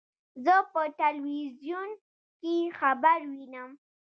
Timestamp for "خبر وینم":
2.79-3.69